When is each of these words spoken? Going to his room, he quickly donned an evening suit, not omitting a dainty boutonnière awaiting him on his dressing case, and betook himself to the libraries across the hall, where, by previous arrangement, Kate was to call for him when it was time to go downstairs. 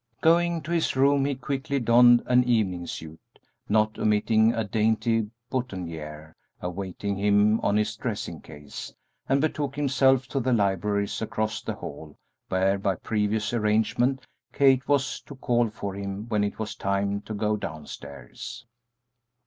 Going 0.21 0.63
to 0.63 0.71
his 0.71 0.95
room, 0.95 1.25
he 1.25 1.35
quickly 1.35 1.79
donned 1.79 2.23
an 2.25 2.43
evening 2.45 2.87
suit, 2.87 3.19
not 3.69 3.99
omitting 3.99 4.51
a 4.51 4.63
dainty 4.63 5.29
boutonnière 5.51 6.33
awaiting 6.59 7.15
him 7.17 7.59
on 7.59 7.77
his 7.77 7.95
dressing 7.97 8.41
case, 8.41 8.95
and 9.29 9.39
betook 9.39 9.75
himself 9.75 10.25
to 10.29 10.39
the 10.39 10.53
libraries 10.53 11.21
across 11.21 11.61
the 11.61 11.75
hall, 11.75 12.17
where, 12.49 12.79
by 12.79 12.95
previous 12.95 13.53
arrangement, 13.53 14.25
Kate 14.53 14.87
was 14.87 15.19
to 15.21 15.35
call 15.35 15.69
for 15.69 15.93
him 15.93 16.27
when 16.29 16.43
it 16.43 16.57
was 16.57 16.73
time 16.73 17.21
to 17.21 17.35
go 17.35 17.55
downstairs. 17.55 18.65